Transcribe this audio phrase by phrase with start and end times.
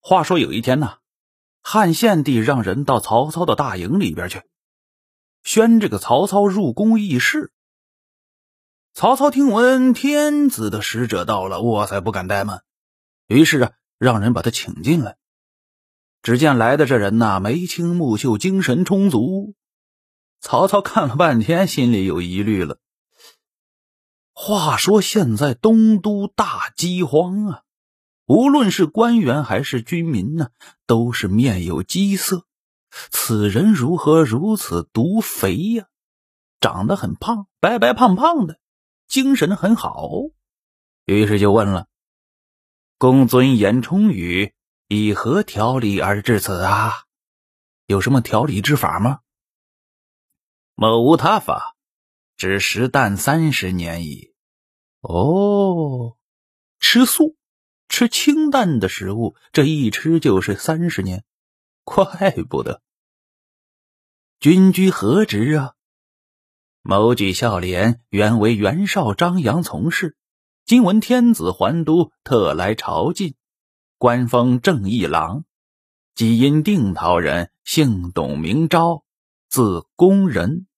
[0.00, 0.98] 话说有一天呢，
[1.62, 4.42] 汉献帝让人到曹操的大营里边去，
[5.42, 7.52] 宣这个曹操入宫议事。
[8.94, 12.64] 曹操听闻天子的使者到了，哇塞，不敢怠慢，
[13.26, 15.16] 于是啊，让人把他请进来。
[16.22, 19.54] 只见来的这人呐，眉清目秀，精神充足。
[20.40, 22.78] 曹操看了半天，心里有疑虑了。
[24.32, 27.62] 话说现在东都大饥荒啊！
[28.30, 30.50] 无论是官员还是军民呢，
[30.86, 32.46] 都是面有饥色。
[33.10, 35.88] 此人如何如此独肥呀？
[36.60, 38.60] 长得很胖，白白胖胖的，
[39.08, 40.08] 精神很好。
[41.06, 41.88] 于是就问了
[42.98, 44.54] ：“公尊严充宇，
[44.86, 46.92] 以何调理而至此啊？
[47.86, 49.18] 有什么调理之法吗？”
[50.78, 51.74] 某无他法，
[52.36, 54.32] 只食淡三十年矣。
[55.00, 56.16] 哦，
[56.78, 57.36] 吃素。
[57.90, 61.24] 吃清淡的食物，这一吃就是三十年，
[61.82, 62.80] 怪不得。
[64.38, 65.74] 君居何职啊？
[66.82, 70.16] 某举孝廉，原为袁绍、张扬从事，
[70.64, 73.34] 今闻天子还都，特来朝觐，
[73.98, 75.44] 官封正义郎。
[76.14, 79.02] 即因定陶人，姓董，名昭，
[79.48, 80.68] 字公仁，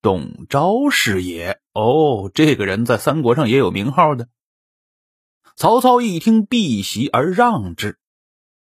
[0.00, 1.60] 董昭是也。
[1.74, 4.28] 哦，这个人在三国上也有名号的。
[5.56, 7.98] 曹操一听，避席而让之。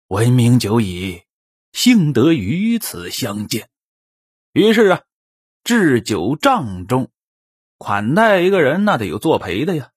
[0.08, 1.22] 闻名久矣，
[1.72, 3.68] 幸得于此相见。
[4.52, 5.02] 于是啊，
[5.64, 7.10] 置酒帐中，
[7.76, 9.90] 款待一个人，那得有作陪的呀。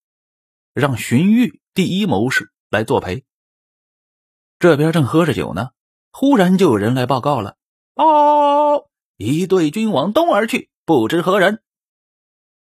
[0.74, 3.24] 让荀彧第一谋士来作陪。
[4.60, 5.70] 这边正喝着酒呢，
[6.12, 7.56] 忽然就有人来报告了
[7.96, 11.64] ：“报，一队军往东而去，不知何人。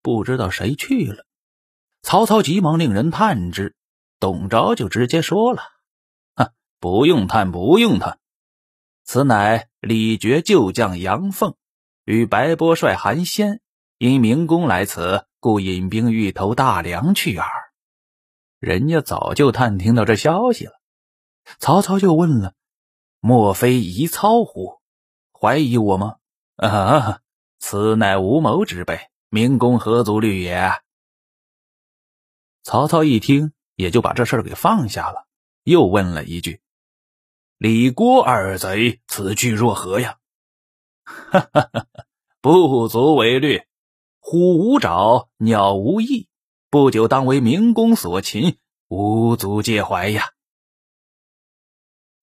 [0.02, 1.26] 不知道谁去了。”
[2.04, 3.76] 曹操急忙令人探之。
[4.20, 5.62] 董昭就直接说了
[6.36, 8.20] ：“哼，不用探，不用探，
[9.04, 11.56] 此乃李傕旧将杨凤
[12.04, 13.62] 与白波帅韩先，
[13.98, 17.48] 因明公来此，故引兵欲投大梁去耳。
[18.60, 20.74] 人家早就探听到这消息了。”
[21.60, 22.56] 曹操就问了
[23.22, 24.82] ：“莫非疑操乎？
[25.32, 26.16] 怀疑我吗？”
[26.58, 27.22] 啊哈，
[27.60, 29.00] 此乃无谋之辈，
[29.30, 30.72] 明公何足虑也。
[32.64, 33.54] 曹操一听。
[33.78, 35.28] 也就把这事儿给放下了，
[35.64, 36.62] 又问了一句
[37.58, 40.18] ：“李郭二贼此去若何呀？”
[41.06, 41.86] 哈哈哈，
[42.42, 43.62] 不足为虑。
[44.20, 46.28] 虎无爪，鸟无翼，
[46.70, 48.58] 不久当为明公所擒，
[48.88, 50.32] 无足介怀呀。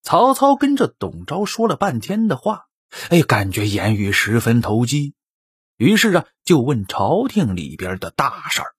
[0.03, 2.67] 曹操跟着董昭说了半天的话，
[3.11, 5.15] 哎，感觉言语十分投机，
[5.77, 8.75] 于是啊，就问朝廷里边的大事儿。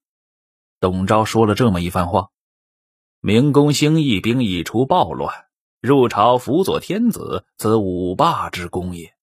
[0.81, 2.29] 董昭说了这么一番话。
[3.27, 5.47] 明公兴义兵役，除暴乱，
[5.81, 9.15] 入朝辅佐天子，此五霸之功也。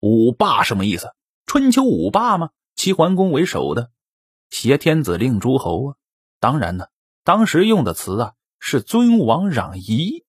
[0.00, 1.14] 五霸什么意思？
[1.44, 2.48] 春秋五霸吗？
[2.76, 3.90] 齐桓公为首的，
[4.48, 5.96] 挟天子令诸侯啊。
[6.40, 6.86] 当然呢，
[7.24, 10.24] 当时用的词啊是尊王攘夷，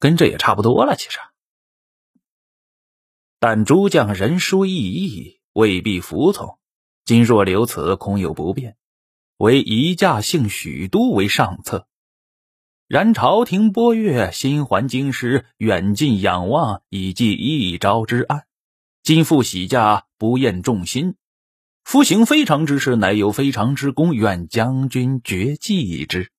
[0.00, 0.96] 跟这也差不多了。
[0.96, 1.20] 其实，
[3.38, 6.58] 但诸将人殊异义，未必服从。
[7.04, 8.76] 今若留此，恐有不便。
[9.42, 11.88] 为移驾幸许都为上策，
[12.86, 18.46] 然朝廷拨阅心还京师，远近仰望，以济一朝之安。
[19.02, 21.16] 今复喜驾，不厌众心。
[21.82, 26.30] 夫行非常之事，乃有非常之功，愿将军决计之。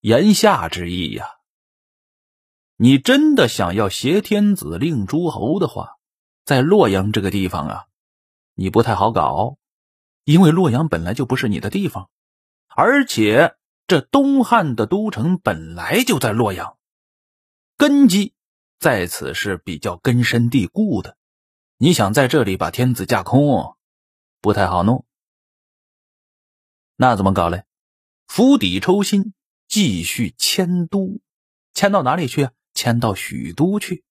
[0.00, 1.24] 言下之意呀，
[2.76, 5.92] 你真的想要挟天子令诸侯的话，
[6.44, 7.84] 在洛阳这个地方啊，
[8.52, 9.56] 你不太好搞。
[10.24, 12.10] 因为洛阳本来就不是你的地方，
[12.68, 16.78] 而且这东汉的都城本来就在洛阳，
[17.76, 18.34] 根基
[18.78, 21.16] 在此是比较根深蒂固的。
[21.76, 23.76] 你想在这里把天子架空，
[24.40, 25.04] 不太好弄。
[26.96, 27.64] 那怎么搞嘞？
[28.26, 29.34] 釜底抽薪，
[29.68, 31.20] 继续迁都，
[31.74, 32.52] 迁到哪里去啊？
[32.72, 34.04] 迁到许都去。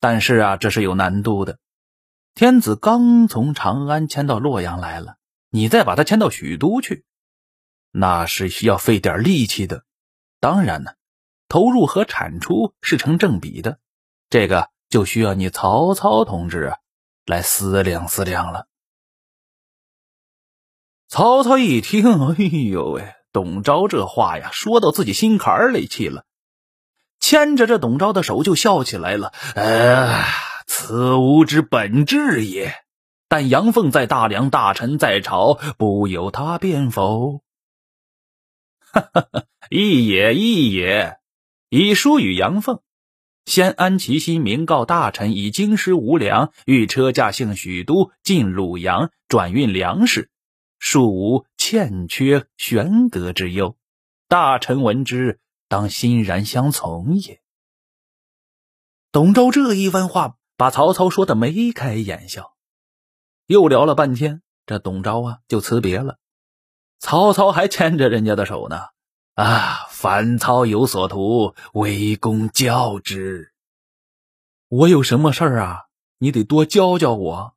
[0.00, 1.58] 但是啊，这是有难度的。
[2.34, 5.16] 天子刚从长安迁到洛阳来了，
[5.50, 7.04] 你再把他迁到许都去，
[7.90, 9.84] 那是需要费点力气的。
[10.38, 10.92] 当然呢，
[11.48, 13.78] 投入和产出是成正比的，
[14.30, 16.78] 这个就需要你曹操同志啊
[17.26, 18.68] 来思量思量了。
[21.08, 26.24] 曹操一听，哎呦喂，董昭这话呀，说到自己心坎里去了，
[27.18, 30.49] 牵着这董昭的手就笑起来了，哎。
[30.72, 32.72] 此吾之本志也，
[33.26, 37.42] 但杨凤在大梁，大臣在朝，不由他便否？
[38.78, 41.18] 哈哈哈，亦也亦也，
[41.70, 42.82] 以书与杨凤，
[43.46, 50.30] 先安其心，明告大臣，以京师无粮，欲车驾幸许都，进鲁阳，转运粮食，
[50.78, 53.76] 庶无欠缺悬隔之忧。
[54.28, 57.42] 大臣闻之，当欣然相从也。
[59.10, 62.54] 董昭这一番话，把曹操说的眉开眼笑。
[63.46, 66.18] 又聊了半天，这董昭啊就辞别了。
[66.98, 68.78] 曹操还牵着人家的手呢。
[69.36, 69.86] 啊！
[69.88, 73.54] 凡操有所图，为公教之。
[74.68, 75.84] 我有什么事儿啊？
[76.18, 77.56] 你得多教教我。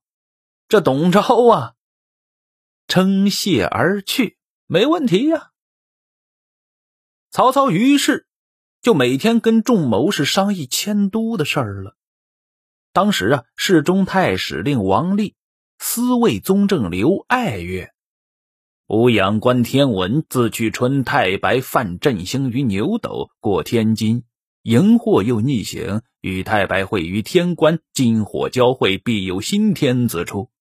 [0.70, 1.74] 这董昭啊，
[2.88, 5.52] 称谢而去，没问题呀。
[7.32, 8.30] 曹操于是
[8.82, 11.98] 就每天跟众谋士商议迁都的事儿了。
[12.94, 15.34] 当时啊，侍中太史令王立、
[15.80, 17.92] 司卫宗正刘爱曰。
[18.86, 24.26] 吾仰观天文，自去春太白犯振兴于牛斗，过天津，
[24.62, 30.52] 荧惑又逆行，与太白会于天关，金火交汇，必有新天子出。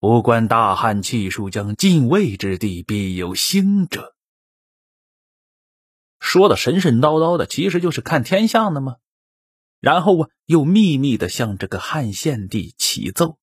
[0.00, 4.14] 吾观大汉气数将进位之地，必有兴者。
[6.18, 8.96] 说的神神叨叨的，其实就是看天象的吗？
[9.80, 13.38] 然后啊，又秘密的向这个汉献帝启奏。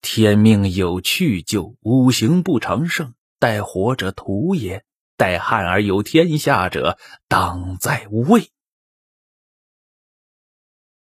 [0.00, 3.14] 天命有去就，五行不长盛。
[3.38, 4.84] 待活者徒也，
[5.16, 8.50] 待汉而有天下者，当在魏。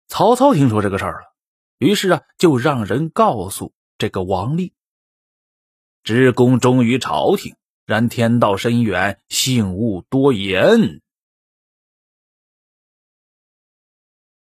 [0.07, 1.35] 曹操听说这个事儿了，
[1.77, 4.73] 于是啊，就让人告诉这个王立：
[6.03, 7.55] 知公忠于朝廷，
[7.85, 11.00] 然天道深远，幸勿多言。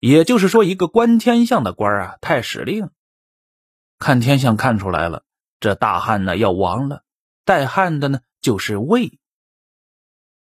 [0.06, 2.90] 也就是说，一个观天象的官啊，太史令。
[3.98, 5.24] 看天象看出来了，
[5.60, 7.04] 这大汉呢要亡了，
[7.46, 9.18] 代汉的呢就是魏。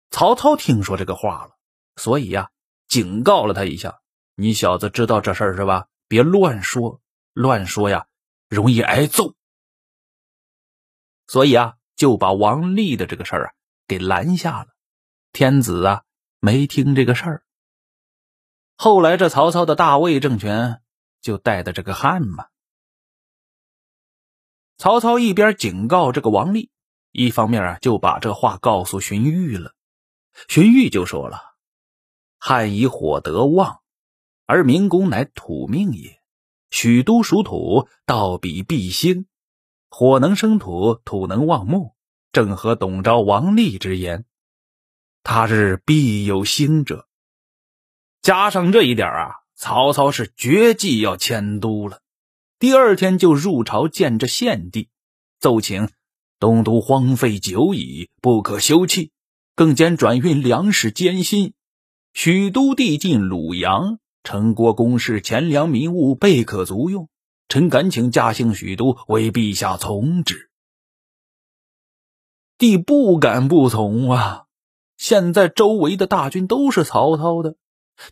[0.09, 1.51] 曹操听说这个话了，
[1.95, 2.49] 所以呀，
[2.87, 3.99] 警告了他一下
[4.33, 5.89] ：“你小子知道这事儿是吧？
[6.07, 6.99] 别乱说，
[7.33, 8.07] 乱说呀，
[8.49, 9.35] 容易挨揍。”
[11.29, 13.53] 所以啊，就把王立的这个事儿啊
[13.87, 14.69] 给拦下了。
[15.33, 16.01] 天子啊
[16.39, 17.44] 没听这个事儿。
[18.75, 20.81] 后来这曹操的大魏政权
[21.21, 22.47] 就带的这个汉嘛。
[24.77, 26.69] 曹操一边警告这个王立，
[27.11, 29.73] 一方面啊就把这话告诉荀彧了。
[30.49, 31.55] 荀彧就说了
[32.37, 33.79] ：“汉以火得旺，
[34.45, 36.21] 而民公乃土命也。
[36.71, 39.27] 许都属土，道比必兴。
[39.87, 41.95] 火能生土，土能旺木，
[42.33, 44.25] 正合董昭、王立之言。
[45.23, 47.07] 他日必有兴者。
[48.25, 51.99] 加上这一点啊，曹操是绝计要迁都了。”
[52.57, 54.89] 第二天就入朝见着献帝，
[55.39, 55.89] 奏请
[56.39, 59.11] 东都荒废久矣，不可休弃。
[59.53, 61.53] 更兼转运粮食艰辛，
[62.13, 67.09] 许都地近鲁阳，城郭宫室钱粮民物备可足用。
[67.47, 70.49] 臣敢请驾幸许都，为陛下从之。
[72.57, 74.45] 帝不敢不从啊！
[74.97, 77.55] 现在周围的大军都是曹操的，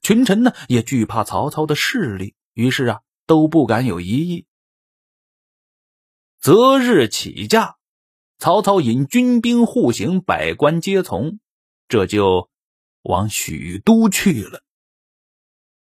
[0.01, 2.99] 群臣呢也惧怕曹操的势力，于是啊。
[3.25, 4.47] 都不敢有异议。
[6.41, 7.77] 择日起驾，
[8.37, 11.39] 曹操引军兵护行，百官皆从，
[11.87, 12.49] 这就
[13.03, 14.61] 往许都去了。